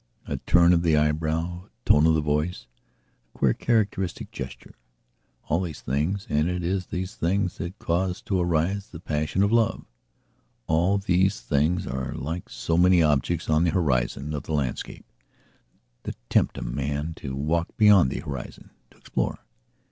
[0.25, 2.65] A turn of the eyebrow, a tone of the voice,
[3.27, 8.87] a queer characteristic gestureall these things, and it is these things that cause to arise
[8.89, 14.41] the passion of loveall these things are like so many objects on the horizon of
[14.41, 15.05] the landscape
[16.01, 19.37] that tempt a man to walk beyond the horizon, to explore.